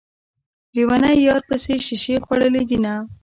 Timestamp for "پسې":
1.47-1.73